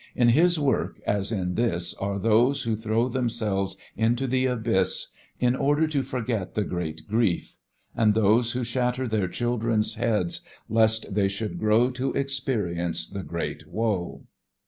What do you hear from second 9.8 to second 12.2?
heads lest they should grow to